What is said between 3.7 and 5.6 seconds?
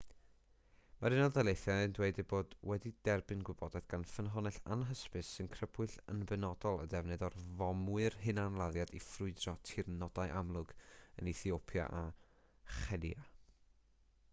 gan ffynhonnell anhysbys sy'n